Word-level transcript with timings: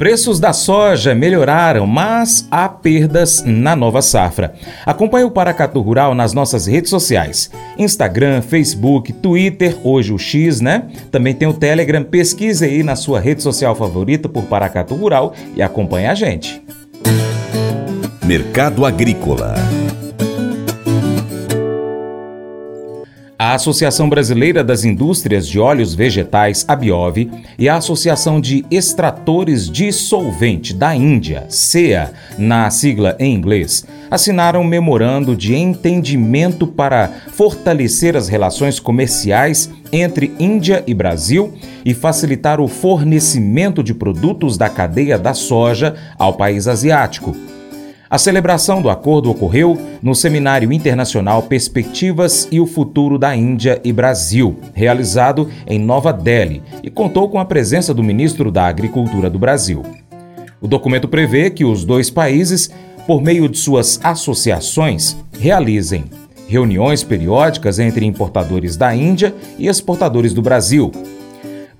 Preços 0.00 0.40
da 0.40 0.54
soja 0.54 1.14
melhoraram, 1.14 1.86
mas 1.86 2.48
há 2.50 2.66
perdas 2.68 3.42
na 3.44 3.76
nova 3.76 4.00
safra. 4.00 4.54
Acompanhe 4.86 5.26
o 5.26 5.30
Paracatu 5.30 5.78
Rural 5.82 6.14
nas 6.14 6.32
nossas 6.32 6.66
redes 6.66 6.88
sociais: 6.88 7.50
Instagram, 7.76 8.40
Facebook, 8.40 9.12
Twitter, 9.12 9.76
hoje 9.84 10.10
o 10.10 10.18
X, 10.18 10.62
né? 10.62 10.88
Também 11.10 11.34
tem 11.34 11.46
o 11.46 11.52
Telegram. 11.52 12.02
Pesquise 12.02 12.64
aí 12.64 12.82
na 12.82 12.96
sua 12.96 13.20
rede 13.20 13.42
social 13.42 13.74
favorita 13.74 14.26
por 14.26 14.44
Paracatu 14.44 14.94
Rural 14.94 15.34
e 15.54 15.60
acompanhe 15.60 16.06
a 16.06 16.14
gente. 16.14 16.62
Mercado 18.24 18.86
Agrícola 18.86 19.54
A 23.42 23.54
Associação 23.54 24.06
Brasileira 24.06 24.62
das 24.62 24.84
Indústrias 24.84 25.48
de 25.48 25.58
Óleos 25.58 25.94
Vegetais, 25.94 26.62
a 26.68 26.76
Biov, 26.76 27.30
e 27.58 27.70
a 27.70 27.76
Associação 27.76 28.38
de 28.38 28.66
Extratores 28.70 29.66
de 29.70 29.90
Solvente 29.92 30.74
da 30.74 30.94
Índia, 30.94 31.46
CEA, 31.48 32.12
na 32.36 32.68
sigla 32.68 33.16
em 33.18 33.34
inglês, 33.34 33.86
assinaram 34.10 34.60
um 34.60 34.64
memorando 34.64 35.34
de 35.34 35.54
entendimento 35.54 36.66
para 36.66 37.08
fortalecer 37.32 38.14
as 38.14 38.28
relações 38.28 38.78
comerciais 38.78 39.70
entre 39.90 40.34
Índia 40.38 40.84
e 40.86 40.92
Brasil 40.92 41.54
e 41.82 41.94
facilitar 41.94 42.60
o 42.60 42.68
fornecimento 42.68 43.82
de 43.82 43.94
produtos 43.94 44.58
da 44.58 44.68
cadeia 44.68 45.18
da 45.18 45.32
soja 45.32 45.94
ao 46.18 46.34
país 46.34 46.68
asiático. 46.68 47.34
A 48.10 48.18
celebração 48.18 48.82
do 48.82 48.90
acordo 48.90 49.30
ocorreu 49.30 49.78
no 50.02 50.16
Seminário 50.16 50.72
Internacional 50.72 51.44
Perspectivas 51.44 52.48
e 52.50 52.58
o 52.58 52.66
Futuro 52.66 53.16
da 53.16 53.36
Índia 53.36 53.80
e 53.84 53.92
Brasil, 53.92 54.58
realizado 54.74 55.48
em 55.64 55.78
Nova 55.78 56.12
Delhi, 56.12 56.60
e 56.82 56.90
contou 56.90 57.28
com 57.28 57.38
a 57.38 57.44
presença 57.44 57.94
do 57.94 58.02
ministro 58.02 58.50
da 58.50 58.66
Agricultura 58.66 59.30
do 59.30 59.38
Brasil. 59.38 59.84
O 60.60 60.66
documento 60.66 61.06
prevê 61.06 61.50
que 61.50 61.64
os 61.64 61.84
dois 61.84 62.10
países, 62.10 62.68
por 63.06 63.22
meio 63.22 63.48
de 63.48 63.58
suas 63.58 64.00
associações, 64.02 65.16
realizem 65.38 66.06
reuniões 66.48 67.04
periódicas 67.04 67.78
entre 67.78 68.04
importadores 68.04 68.76
da 68.76 68.92
Índia 68.92 69.32
e 69.56 69.68
exportadores 69.68 70.34
do 70.34 70.42
Brasil, 70.42 70.90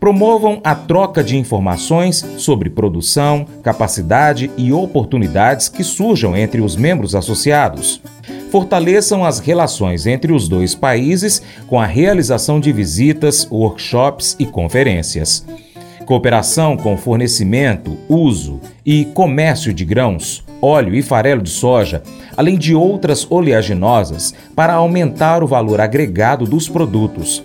promovam 0.01 0.63
a 0.65 0.75
troca 0.75 1.23
de 1.23 1.37
informações 1.37 2.27
sobre 2.39 2.71
produção, 2.71 3.47
capacidade 3.63 4.51
e 4.57 4.73
oportunidades 4.73 5.69
que 5.69 5.85
surjam 5.85 6.35
entre 6.35 6.63
os 6.63 6.75
membros 6.75 7.15
associados. 7.15 8.01
Fortaleçam 8.51 9.25
as 9.25 9.39
relações 9.39 10.07
entre 10.07 10.33
os 10.33 10.49
dois 10.49 10.75
países 10.75 11.43
com 11.69 11.79
a 11.79 11.85
realização 11.85 12.59
de 12.59 12.73
visitas, 12.73 13.47
workshops 13.51 14.35
e 14.39 14.47
conferências. 14.47 15.47
Cooperação 16.07 16.77
com 16.77 16.97
fornecimento, 16.97 17.97
uso 18.09 18.59
e 18.85 19.05
comércio 19.05 19.73
de 19.73 19.85
grãos, 19.85 20.43
óleo 20.61 20.95
e 20.95 21.03
farelo 21.03 21.43
de 21.43 21.51
soja, 21.51 22.03
além 22.37 22.59
de 22.59 22.75
outras 22.75 23.31
oleaginosas, 23.31 24.35
para 24.57 24.73
aumentar 24.73 25.45
o 25.45 25.47
valor 25.47 25.81
agregado 25.81 26.47
dos 26.47 26.69
produtos 26.69 27.45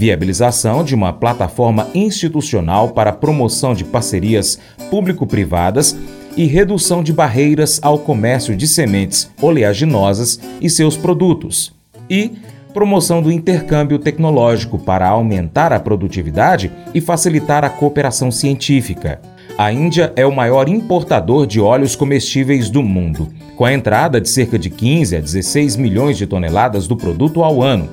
viabilização 0.00 0.82
de 0.82 0.94
uma 0.94 1.12
plataforma 1.12 1.88
institucional 1.94 2.88
para 2.88 3.12
promoção 3.12 3.74
de 3.74 3.84
parcerias 3.84 4.58
público-privadas 4.88 5.94
e 6.38 6.46
redução 6.46 7.02
de 7.02 7.12
barreiras 7.12 7.78
ao 7.82 7.98
comércio 7.98 8.56
de 8.56 8.66
sementes 8.66 9.30
oleaginosas 9.42 10.40
e 10.58 10.70
seus 10.70 10.96
produtos, 10.96 11.74
e 12.08 12.32
promoção 12.72 13.20
do 13.20 13.30
intercâmbio 13.30 13.98
tecnológico 13.98 14.78
para 14.78 15.06
aumentar 15.06 15.70
a 15.70 15.78
produtividade 15.78 16.72
e 16.94 17.00
facilitar 17.02 17.62
a 17.62 17.68
cooperação 17.68 18.30
científica. 18.30 19.20
A 19.58 19.70
Índia 19.70 20.14
é 20.16 20.24
o 20.24 20.34
maior 20.34 20.70
importador 20.70 21.46
de 21.46 21.60
óleos 21.60 21.94
comestíveis 21.94 22.70
do 22.70 22.82
mundo, 22.82 23.28
com 23.54 23.66
a 23.66 23.74
entrada 23.74 24.18
de 24.18 24.30
cerca 24.30 24.58
de 24.58 24.70
15 24.70 25.16
a 25.16 25.20
16 25.20 25.76
milhões 25.76 26.16
de 26.16 26.26
toneladas 26.26 26.86
do 26.86 26.96
produto 26.96 27.44
ao 27.44 27.60
ano. 27.60 27.86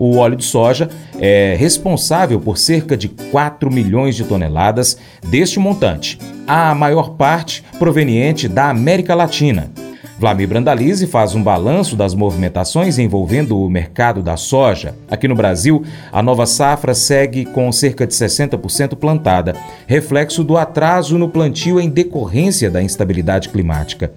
O 0.00 0.16
óleo 0.16 0.34
de 0.34 0.44
soja 0.46 0.88
é 1.18 1.54
responsável 1.58 2.40
por 2.40 2.56
cerca 2.56 2.96
de 2.96 3.06
4 3.06 3.70
milhões 3.70 4.16
de 4.16 4.24
toneladas 4.24 4.96
deste 5.28 5.58
montante, 5.58 6.18
a 6.46 6.74
maior 6.74 7.10
parte 7.16 7.62
proveniente 7.78 8.48
da 8.48 8.70
América 8.70 9.14
Latina. 9.14 9.70
Vlamir 10.18 10.48
Brandalize 10.48 11.06
faz 11.06 11.34
um 11.34 11.42
balanço 11.42 11.96
das 11.96 12.14
movimentações 12.14 12.98
envolvendo 12.98 13.60
o 13.60 13.68
mercado 13.68 14.22
da 14.22 14.38
soja. 14.38 14.94
Aqui 15.10 15.28
no 15.28 15.34
Brasil, 15.34 15.84
a 16.10 16.22
nova 16.22 16.46
safra 16.46 16.94
segue 16.94 17.44
com 17.44 17.70
cerca 17.70 18.06
de 18.06 18.14
60% 18.14 18.96
plantada, 18.96 19.54
reflexo 19.86 20.42
do 20.42 20.56
atraso 20.56 21.18
no 21.18 21.28
plantio 21.28 21.78
em 21.78 21.90
decorrência 21.90 22.70
da 22.70 22.82
instabilidade 22.82 23.50
climática. 23.50 24.10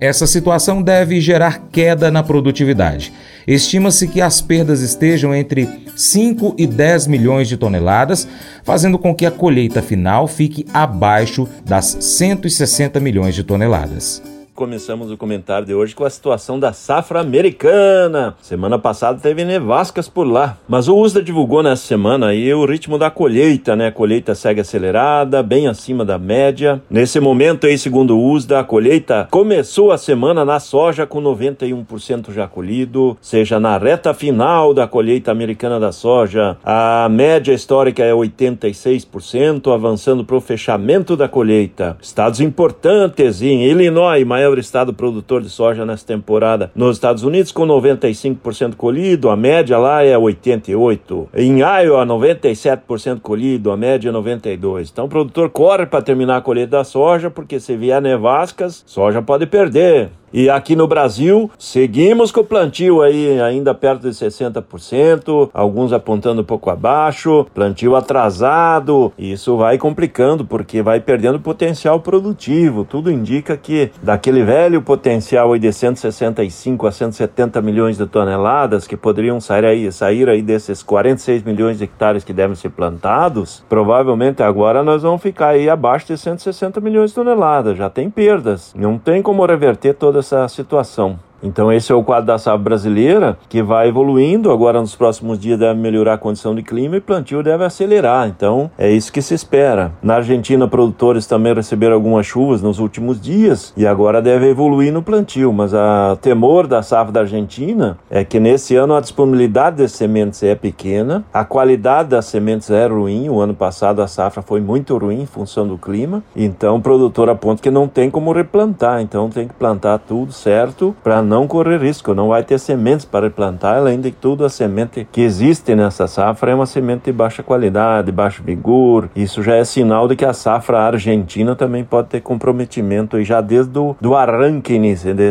Essa 0.00 0.26
situação 0.26 0.80
deve 0.80 1.20
gerar 1.20 1.66
queda 1.70 2.10
na 2.10 2.22
produtividade. 2.22 3.12
Estima-se 3.50 4.06
que 4.06 4.20
as 4.20 4.40
perdas 4.40 4.80
estejam 4.80 5.34
entre 5.34 5.68
5 5.96 6.54
e 6.56 6.68
10 6.68 7.08
milhões 7.08 7.48
de 7.48 7.56
toneladas, 7.56 8.28
fazendo 8.62 8.96
com 8.96 9.12
que 9.12 9.26
a 9.26 9.30
colheita 9.30 9.82
final 9.82 10.28
fique 10.28 10.64
abaixo 10.72 11.48
das 11.64 11.96
160 11.98 13.00
milhões 13.00 13.34
de 13.34 13.42
toneladas 13.42 14.22
começamos 14.60 15.10
o 15.10 15.16
comentário 15.16 15.66
de 15.66 15.72
hoje 15.72 15.94
com 15.94 16.04
a 16.04 16.10
situação 16.10 16.60
da 16.60 16.70
safra 16.70 17.20
americana. 17.20 18.34
Semana 18.42 18.78
passada 18.78 19.18
teve 19.18 19.42
nevascas 19.42 20.06
por 20.06 20.24
lá, 20.24 20.58
mas 20.68 20.86
o 20.86 20.98
USDA 20.98 21.22
divulgou 21.22 21.62
nessa 21.62 21.86
semana 21.86 22.26
aí 22.26 22.52
o 22.52 22.66
ritmo 22.66 22.98
da 22.98 23.10
colheita, 23.10 23.74
né? 23.74 23.86
A 23.86 23.92
colheita 23.92 24.34
segue 24.34 24.60
acelerada, 24.60 25.42
bem 25.42 25.66
acima 25.66 26.04
da 26.04 26.18
média. 26.18 26.78
Nesse 26.90 27.18
momento 27.20 27.66
aí, 27.66 27.78
segundo 27.78 28.18
o 28.18 28.32
USDA, 28.32 28.60
a 28.60 28.64
colheita 28.64 29.26
começou 29.30 29.92
a 29.92 29.96
semana 29.96 30.44
na 30.44 30.60
soja 30.60 31.06
com 31.06 31.22
91% 31.22 32.30
já 32.30 32.46
colhido, 32.46 33.16
seja 33.18 33.58
na 33.58 33.78
reta 33.78 34.12
final 34.12 34.74
da 34.74 34.86
colheita 34.86 35.32
americana 35.32 35.80
da 35.80 35.90
soja, 35.90 36.58
a 36.62 37.08
média 37.10 37.54
histórica 37.54 38.04
é 38.04 38.12
86%, 38.12 39.72
avançando 39.72 40.22
para 40.22 40.36
o 40.36 40.40
fechamento 40.40 41.16
da 41.16 41.26
colheita. 41.26 41.96
Estados 42.02 42.42
importantes 42.42 43.40
em 43.40 43.64
Illinois, 43.64 44.26
maior 44.50 44.58
estado 44.58 44.92
produtor 44.92 45.42
de 45.42 45.48
soja 45.48 45.86
nessa 45.86 46.04
temporada 46.04 46.70
nos 46.74 46.96
Estados 46.96 47.22
Unidos, 47.22 47.52
com 47.52 47.66
95% 47.66 48.74
colhido, 48.74 49.30
a 49.30 49.36
média 49.36 49.78
lá 49.78 50.04
é 50.04 50.16
88%. 50.16 51.28
Em 51.34 51.60
Iowa, 51.60 52.04
97% 52.04 53.20
colhido, 53.20 53.70
a 53.70 53.76
média 53.76 54.08
é 54.08 54.12
92%. 54.12 54.90
Então 54.90 55.04
o 55.04 55.08
produtor 55.08 55.50
corre 55.50 55.86
para 55.86 56.02
terminar 56.02 56.38
a 56.38 56.40
colheita 56.40 56.78
da 56.78 56.84
soja, 56.84 57.30
porque 57.30 57.60
se 57.60 57.76
vier 57.76 58.02
nevascas, 58.02 58.82
soja 58.86 59.22
pode 59.22 59.46
perder. 59.46 60.10
E 60.32 60.48
aqui 60.48 60.76
no 60.76 60.86
Brasil, 60.86 61.50
seguimos 61.58 62.30
com 62.30 62.40
o 62.40 62.44
plantio 62.44 63.02
aí 63.02 63.40
ainda 63.40 63.74
perto 63.74 64.02
de 64.02 64.10
60%, 64.10 65.50
alguns 65.52 65.92
apontando 65.92 66.42
um 66.42 66.44
pouco 66.44 66.70
abaixo, 66.70 67.48
plantio 67.52 67.96
atrasado. 67.96 69.12
Isso 69.18 69.56
vai 69.56 69.76
complicando 69.76 70.44
porque 70.44 70.82
vai 70.82 71.00
perdendo 71.00 71.40
potencial 71.40 71.98
produtivo. 71.98 72.84
Tudo 72.84 73.10
indica 73.10 73.56
que 73.56 73.90
daquele 74.00 74.44
velho 74.44 74.80
potencial 74.80 75.52
aí 75.52 75.58
de 75.58 75.72
165 75.72 76.86
a 76.86 76.92
170 76.92 77.60
milhões 77.60 77.98
de 77.98 78.06
toneladas 78.06 78.86
que 78.86 78.96
poderiam 78.96 79.40
sair 79.40 79.64
aí, 79.64 79.90
sair 79.90 80.28
aí 80.28 80.42
desses 80.42 80.80
46 80.80 81.42
milhões 81.42 81.78
de 81.78 81.84
hectares 81.84 82.22
que 82.22 82.32
devem 82.32 82.54
ser 82.54 82.70
plantados, 82.70 83.64
provavelmente 83.68 84.44
agora 84.44 84.84
nós 84.84 85.02
vamos 85.02 85.20
ficar 85.20 85.48
aí 85.48 85.68
abaixo 85.68 86.06
de 86.06 86.16
160 86.16 86.80
milhões 86.80 87.10
de 87.10 87.16
toneladas. 87.16 87.76
Já 87.76 87.90
tem 87.90 88.08
perdas. 88.08 88.72
Não 88.76 88.96
tem 88.96 89.20
como 89.22 89.44
reverter 89.44 89.94
toda 89.94 90.19
essa 90.20 90.46
situação. 90.48 91.18
Então 91.42 91.72
esse 91.72 91.90
é 91.90 91.94
o 91.94 92.02
quadro 92.02 92.26
da 92.26 92.38
safra 92.38 92.58
brasileira 92.58 93.38
que 93.48 93.62
vai 93.62 93.88
evoluindo. 93.88 94.50
Agora 94.50 94.80
nos 94.80 94.94
próximos 94.94 95.38
dias 95.38 95.58
deve 95.58 95.78
melhorar 95.78 96.14
a 96.14 96.18
condição 96.18 96.54
de 96.54 96.62
clima 96.62 96.96
e 96.96 97.00
plantio 97.00 97.42
deve 97.42 97.64
acelerar. 97.64 98.28
Então 98.28 98.70
é 98.78 98.90
isso 98.90 99.12
que 99.12 99.22
se 99.22 99.34
espera. 99.34 99.92
Na 100.02 100.16
Argentina, 100.16 100.68
produtores 100.68 101.26
também 101.26 101.54
receberam 101.54 101.94
algumas 101.94 102.26
chuvas 102.26 102.62
nos 102.62 102.78
últimos 102.78 103.20
dias 103.20 103.72
e 103.76 103.86
agora 103.86 104.20
deve 104.20 104.48
evoluir 104.48 104.92
no 104.92 105.02
plantio. 105.02 105.52
Mas 105.52 105.74
a 105.74 106.16
temor 106.20 106.66
da 106.66 106.82
safra 106.82 107.12
da 107.12 107.20
Argentina 107.20 107.98
é 108.10 108.24
que 108.24 108.38
nesse 108.38 108.76
ano 108.76 108.94
a 108.94 109.00
disponibilidade 109.00 109.76
de 109.76 109.88
sementes 109.88 110.42
é 110.42 110.54
pequena, 110.54 111.24
a 111.32 111.44
qualidade 111.44 112.10
das 112.10 112.26
sementes 112.26 112.70
é 112.70 112.86
ruim. 112.86 113.28
O 113.28 113.40
ano 113.40 113.54
passado 113.54 114.02
a 114.02 114.06
safra 114.06 114.42
foi 114.42 114.60
muito 114.60 114.96
ruim 114.96 115.22
em 115.22 115.26
função 115.26 115.66
do 115.66 115.78
clima. 115.78 116.22
Então 116.34 116.76
o 116.76 116.80
produtor 116.80 117.28
aponta 117.28 117.62
que 117.62 117.70
não 117.70 117.88
tem 117.88 118.10
como 118.10 118.32
replantar. 118.32 119.00
Então 119.00 119.28
tem 119.28 119.48
que 119.48 119.54
plantar 119.54 119.98
tudo 119.98 120.32
certo 120.32 120.94
para 121.02 121.22
não 121.30 121.46
correr 121.46 121.78
risco, 121.78 122.12
não 122.12 122.26
vai 122.26 122.42
ter 122.42 122.58
sementes 122.58 123.04
para 123.04 123.30
plantar, 123.30 123.76
além 123.76 124.00
de 124.00 124.10
tudo 124.10 124.44
a 124.44 124.48
semente 124.48 125.06
que 125.12 125.20
existe 125.20 125.76
nessa 125.76 126.08
safra 126.08 126.50
é 126.50 126.54
uma 126.56 126.66
semente 126.66 127.04
de 127.04 127.12
baixa 127.12 127.40
qualidade, 127.40 128.10
baixo 128.10 128.42
vigor. 128.42 129.08
Isso 129.14 129.40
já 129.40 129.54
é 129.54 129.62
sinal 129.62 130.08
de 130.08 130.16
que 130.16 130.24
a 130.24 130.32
safra 130.32 130.80
argentina 130.80 131.54
também 131.54 131.84
pode 131.84 132.08
ter 132.08 132.20
comprometimento 132.20 133.22
já 133.22 133.40
desde 133.40 133.78
o 133.78 133.94
do 134.00 134.16
arranque 134.16 134.76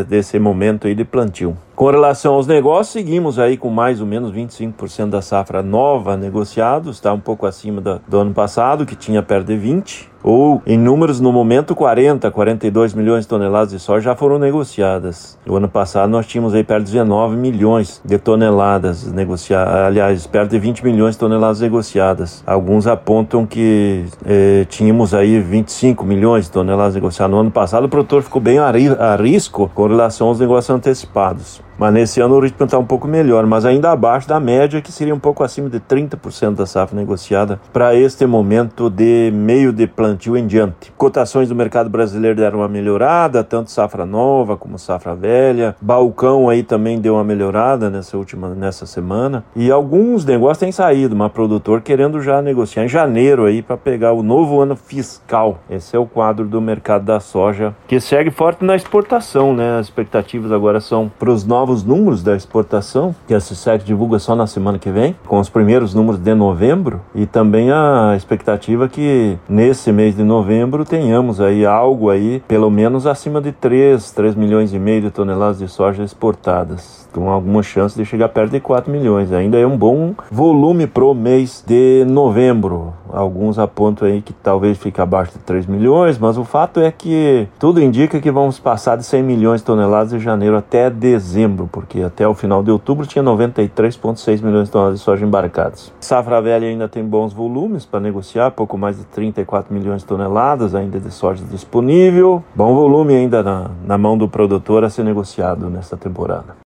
desse 0.08 0.40
momento 0.40 0.88
aí 0.88 0.96
de 0.96 1.04
plantio. 1.04 1.58
Com 1.80 1.90
relação 1.90 2.34
aos 2.34 2.46
negócios, 2.46 2.90
seguimos 2.90 3.40
aí 3.40 3.56
com 3.56 3.70
mais 3.70 4.02
ou 4.02 4.06
menos 4.06 4.34
25% 4.34 5.12
da 5.12 5.22
safra 5.22 5.64
nova 5.64 6.18
negociados, 6.18 6.98
está 6.98 7.14
um 7.14 7.22
pouco 7.22 7.46
acima 7.46 7.80
do, 8.06 8.20
ano 8.20 8.34
passado, 8.34 8.86
que 8.86 8.98
tinha 8.98 9.24
perto 9.24 9.48
de 9.48 9.56
20 9.56 10.10
ou 10.22 10.62
em 10.68 10.78
números 10.78 11.22
no 11.22 11.32
momento 11.32 11.74
40, 11.74 12.30
42 12.30 12.94
milhões 12.94 13.24
de 13.24 13.30
toneladas 13.30 13.70
de 13.70 13.80
soja 13.80 14.10
já 14.10 14.16
foram 14.18 14.38
negociadas. 14.38 15.40
O 15.48 15.56
ano 15.56 15.70
passado 15.70 16.10
nós 16.10 16.28
tínhamos 16.28 16.54
aí 16.54 16.66
perto 16.66 16.84
de 16.84 16.92
19 16.92 17.38
milhões 17.38 18.02
de 18.04 18.18
toneladas 18.18 19.10
negociadas, 19.10 19.74
aliás, 19.74 20.28
perto 20.28 20.52
de 20.52 20.60
20 20.60 20.84
milhões 20.84 21.16
de 21.16 21.20
toneladas 21.20 21.62
negociadas. 21.62 22.44
Alguns 22.46 22.88
apontam 22.88 23.46
que 23.46 24.04
eh, 24.26 24.66
tínhamos 24.68 25.14
aí 25.14 25.40
25 25.40 26.04
milhões 26.04 26.48
de 26.48 26.52
toneladas 26.52 26.96
negociadas 26.96 27.32
no 27.32 27.40
ano 27.40 27.52
passado. 27.52 27.86
O 27.86 27.90
produtor 27.90 28.22
ficou 28.22 28.42
bem 28.42 28.60
a 28.60 29.16
risco 29.16 29.72
com 29.74 29.88
relação 29.88 30.28
aos 30.28 30.42
negócios 30.42 30.76
antecipados. 30.76 31.69
Mas 31.80 31.94
nesse 31.94 32.20
ano 32.20 32.36
o 32.36 32.40
ritmo 32.42 32.66
está 32.66 32.78
um 32.78 32.86
pouco 32.86 33.08
melhor, 33.08 33.46
mas 33.46 33.64
ainda 33.64 33.90
abaixo 33.90 34.28
da 34.28 34.38
média, 34.38 34.82
que 34.82 34.92
seria 34.92 35.16
um 35.16 35.20
pouco 35.20 35.46
acima 35.46 35.70
de 35.70 35.80
30% 35.80 36.56
da 36.56 36.66
safra 36.66 36.98
negociada 36.98 37.58
para 37.72 37.96
este 37.96 38.26
momento 38.26 38.90
de 38.90 39.32
meio 39.34 39.72
de 39.72 39.88
plantio 39.88 40.36
em 40.36 40.46
diante. 40.46 40.92
Cotações 40.98 41.48
do 41.48 41.56
mercado 41.56 41.90
brasileiro 41.90 42.36
deram 42.36 42.60
uma 42.60 42.68
melhorada, 42.68 43.46
tanto 43.46 43.72
safra 43.72 44.06
nova 44.06 44.58
como 44.58 44.78
safra 44.78 45.16
velha. 45.16 45.74
Balcão 45.80 46.50
aí 46.50 46.64
também 46.64 47.00
deu 47.00 47.14
uma 47.14 47.24
melhorada 47.24 47.90
nessa 47.90 48.18
última 48.18 48.50
nessa 48.50 48.86
semana. 48.86 49.46
E 49.56 49.72
alguns 49.72 50.26
negócios 50.26 50.58
têm 50.58 50.74
saído, 50.74 51.16
mas 51.16 51.32
produtor 51.32 51.80
querendo 51.80 52.22
já 52.22 52.42
negociar 52.42 52.84
em 52.84 52.90
janeiro 52.90 53.46
aí 53.46 53.62
para 53.62 53.78
pegar 53.78 54.12
o 54.12 54.22
novo 54.22 54.60
ano 54.60 54.76
fiscal. 54.76 55.60
Esse 55.70 55.96
é 55.96 56.00
o 56.00 56.06
quadro 56.06 56.46
do 56.46 56.60
mercado 56.60 57.06
da 57.06 57.22
soja, 57.22 57.74
que 57.88 58.02
segue 58.02 58.32
forte 58.32 58.66
na 58.66 58.76
exportação, 58.76 59.54
né? 59.54 59.80
As 59.80 59.86
expectativas 59.86 60.52
agora 60.52 60.82
são 60.82 61.10
para 61.18 61.32
os 61.32 61.46
novos 61.46 61.69
novos 61.70 61.84
números 61.84 62.24
da 62.24 62.36
exportação, 62.36 63.14
que 63.28 63.34
a 63.34 63.40
CISEC 63.40 63.86
divulga 63.86 64.18
só 64.18 64.36
na 64.36 64.48
semana 64.48 64.80
que 64.80 64.90
vem, 64.90 65.16
com 65.28 65.40
os 65.40 65.50
primeiros 65.50 65.94
números 65.94 66.20
de 66.20 66.34
novembro, 66.34 67.00
e 67.14 67.28
também 67.28 67.70
a 67.72 68.16
expectativa 68.18 68.90
que 68.90 69.38
nesse 69.48 69.92
mês 69.92 70.16
de 70.16 70.24
novembro 70.24 70.84
tenhamos 70.84 71.40
aí 71.40 71.68
algo 71.68 72.10
aí, 72.10 72.42
pelo 72.48 72.72
menos 72.72 73.06
acima 73.06 73.40
de 73.40 73.52
3, 73.52 74.12
3 74.12 74.34
milhões 74.34 74.74
e 74.74 74.80
meio 74.80 75.02
de 75.02 75.12
toneladas 75.12 75.60
de 75.60 75.68
soja 75.68 76.04
exportadas, 76.04 77.08
com 77.14 77.30
alguma 77.30 77.62
chance 77.62 77.96
de 77.96 78.04
chegar 78.04 78.30
perto 78.30 78.52
de 78.52 78.60
4 78.60 78.92
milhões. 78.92 79.32
Ainda 79.32 79.60
é 79.60 79.68
um 79.68 79.78
bom 79.78 80.16
volume 80.32 80.88
pro 80.88 81.14
mês 81.14 81.64
de 81.68 82.04
novembro. 82.10 82.94
Alguns 83.12 83.60
apontam 83.60 84.08
aí 84.08 84.22
que 84.22 84.34
talvez 84.34 84.78
fique 84.78 85.02
abaixo 85.02 85.34
de 85.34 85.40
3 85.40 85.66
milhões, 85.66 86.18
mas 86.18 86.38
o 86.38 86.44
fato 86.44 86.80
é 86.80 86.92
que 86.92 87.48
tudo 87.58 87.82
indica 87.82 88.20
que 88.20 88.32
vamos 88.32 88.60
passar 88.60 88.96
de 88.96 89.04
100 89.04 89.24
milhões 89.24 89.62
de 89.62 89.66
toneladas 89.66 90.12
de 90.12 90.20
janeiro 90.20 90.58
até 90.58 90.90
dezembro, 90.90 91.70
porque 91.72 92.02
até 92.02 92.28
o 92.28 92.34
final 92.34 92.64
de 92.64 92.72
outubro 92.72 93.06
tinha 93.06 93.24
93,6 93.24 94.44
milhões 94.44 94.66
de 94.66 94.72
toneladas 94.72 95.00
de 95.00 95.06
soja 95.06 95.26
embarcadas. 95.26 95.92
Safra 96.00 96.42
velha 96.42 96.68
ainda 96.68 96.88
tem 96.88 97.04
bons 97.04 97.34
volumes 97.34 97.86
para 97.86 98.00
negociar, 98.00 98.52
pouco 98.52 98.78
mais 98.78 98.98
de 98.98 99.06
34 99.06 99.74
milhões 99.74 100.02
de 100.02 100.08
toneladas 100.08 100.76
ainda 100.76 101.00
de 101.00 101.12
soja 101.12 101.44
disponível. 101.46 102.44
Bom 102.56 102.74
volume 102.76 103.16
ainda 103.16 103.44
na, 103.44 103.72
na 103.86 103.98
mão 103.98 104.18
do 104.18 104.28
produtor 104.28 104.84
a 104.84 104.90
ser 104.90 105.04
negociado 105.04 105.70
nesta 105.70 105.98
temporada. 105.98 106.69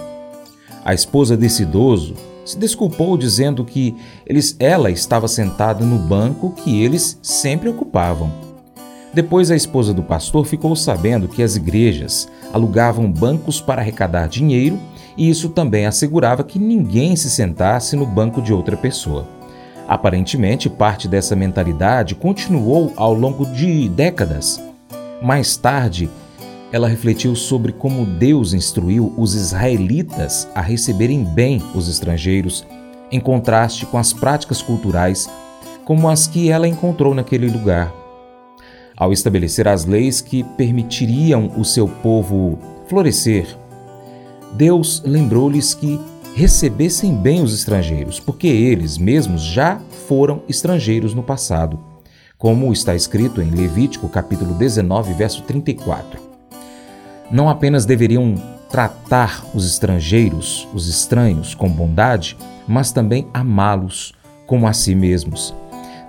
A 0.83 0.95
esposa 0.95 1.37
desse 1.37 1.61
idoso 1.61 2.15
se 2.43 2.57
desculpou 2.57 3.15
dizendo 3.15 3.63
que 3.63 3.95
eles, 4.25 4.55
ela 4.57 4.89
estava 4.89 5.27
sentada 5.27 5.85
no 5.85 5.99
banco 5.99 6.49
que 6.49 6.81
eles 6.81 7.19
sempre 7.21 7.69
ocupavam. 7.69 8.31
Depois, 9.13 9.51
a 9.51 9.55
esposa 9.55 9.93
do 9.93 10.01
pastor 10.01 10.47
ficou 10.47 10.75
sabendo 10.75 11.27
que 11.27 11.43
as 11.43 11.55
igrejas 11.55 12.27
alugavam 12.51 13.11
bancos 13.11 13.61
para 13.61 13.83
arrecadar 13.83 14.27
dinheiro 14.27 14.79
e 15.15 15.29
isso 15.29 15.49
também 15.49 15.85
assegurava 15.85 16.43
que 16.43 16.57
ninguém 16.57 17.15
se 17.15 17.29
sentasse 17.29 17.95
no 17.95 18.05
banco 18.07 18.41
de 18.41 18.51
outra 18.51 18.75
pessoa. 18.75 19.36
Aparentemente, 19.87 20.69
parte 20.69 21.07
dessa 21.07 21.35
mentalidade 21.35 22.13
continuou 22.13 22.91
ao 22.97 23.13
longo 23.13 23.45
de 23.45 23.87
décadas. 23.87 24.61
Mais 25.21 25.55
tarde, 25.55 26.09
ela 26.71 26.89
refletiu 26.89 27.35
sobre 27.35 27.71
como 27.71 28.05
Deus 28.05 28.53
instruiu 28.53 29.13
os 29.17 29.33
israelitas 29.33 30.47
a 30.53 30.59
receberem 30.59 31.23
bem 31.23 31.61
os 31.73 31.87
estrangeiros, 31.87 32.65
em 33.09 33.19
contraste 33.19 33.85
com 33.85 33.97
as 33.97 34.11
práticas 34.11 34.61
culturais 34.61 35.29
como 35.85 36.09
as 36.09 36.27
que 36.27 36.51
ela 36.51 36.67
encontrou 36.67 37.15
naquele 37.15 37.47
lugar. 37.47 37.93
Ao 38.97 39.13
estabelecer 39.13 39.69
as 39.69 39.85
leis 39.85 40.19
que 40.19 40.43
permitiriam 40.43 41.53
o 41.55 41.63
seu 41.63 41.87
povo 41.87 42.59
florescer, 42.89 43.47
Deus 44.51 45.01
lembrou-lhes 45.05 45.73
que 45.73 45.97
recebessem 46.37 47.15
bem 47.15 47.41
os 47.41 47.53
estrangeiros, 47.53 48.19
porque 48.19 48.47
eles 48.47 48.97
mesmos 48.97 49.41
já 49.41 49.79
foram 50.07 50.43
estrangeiros 50.47 51.13
no 51.13 51.23
passado, 51.23 51.79
como 52.37 52.71
está 52.71 52.95
escrito 52.95 53.41
em 53.41 53.49
Levítico 53.49 54.07
capítulo 54.07 54.53
19, 54.53 55.13
verso 55.13 55.41
34 55.43 56.27
não 57.29 57.49
apenas 57.49 57.85
deveriam 57.85 58.35
tratar 58.69 59.45
os 59.53 59.65
estrangeiros, 59.65 60.67
os 60.73 60.87
estranhos, 60.87 61.53
com 61.53 61.69
bondade, 61.69 62.37
mas 62.67 62.91
também 62.91 63.27
amá-los 63.33 64.13
como 64.45 64.67
a 64.67 64.73
si 64.73 64.95
mesmos. 64.95 65.53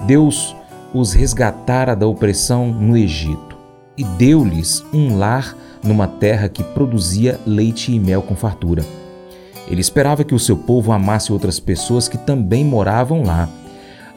Deus 0.06 0.54
os 0.94 1.12
resgatara 1.12 1.94
da 1.94 2.06
opressão 2.06 2.68
no 2.68 2.97
Egito 2.97 3.56
e 3.97 4.04
deu-lhes 4.04 4.85
um 4.92 5.18
lar 5.18 5.56
numa 5.82 6.06
terra 6.06 6.49
que 6.49 6.62
produzia 6.62 7.38
leite 7.47 7.92
e 7.92 7.99
mel 7.99 8.23
com 8.23 8.35
fartura. 8.35 8.85
Ele 9.70 9.80
esperava 9.80 10.25
que 10.25 10.34
o 10.34 10.38
seu 10.38 10.56
povo 10.56 10.92
amasse 10.92 11.32
outras 11.32 11.60
pessoas 11.60 12.08
que 12.08 12.18
também 12.18 12.64
moravam 12.64 13.22
lá. 13.22 13.48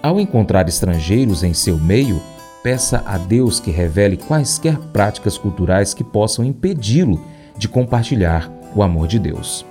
Ao 0.02 0.20
encontrar 0.20 0.68
estrangeiros 0.68 1.44
em 1.44 1.54
seu 1.54 1.78
meio, 1.78 2.22
Peça 2.64 3.04
a 3.08 3.18
Deus 3.18 3.60
que 3.60 3.72
revele 3.72 4.18
quaisquer 4.18 4.78
práticas 4.94 5.38
culturais 5.38 5.94
que 5.94 6.04
possam 6.04 6.46
impedi-lo 6.46 7.20
de 7.58 7.68
compartilhar 7.68 8.52
o 8.76 8.84
amor 8.84 9.08
de 9.08 9.18
Deus. 9.18 9.66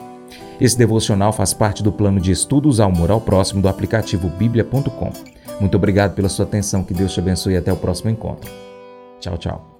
Esse 0.60 0.76
devocional 0.76 1.32
faz 1.32 1.54
parte 1.54 1.82
do 1.82 1.92
plano 1.92 2.20
de 2.20 2.32
estudos 2.32 2.80
ao 2.80 2.90
moral 2.90 3.20
próximo 3.20 3.62
do 3.62 3.68
aplicativo 3.68 4.28
bíblia.com. 4.28 5.12
Muito 5.60 5.76
obrigado 5.76 6.14
pela 6.14 6.28
sua 6.28 6.44
atenção, 6.44 6.82
que 6.82 6.92
Deus 6.92 7.12
te 7.12 7.20
abençoe 7.20 7.54
e 7.54 7.56
até 7.56 7.72
o 7.72 7.76
próximo 7.76 8.10
encontro. 8.10 8.50
Tchau, 9.20 9.38
tchau. 9.38 9.79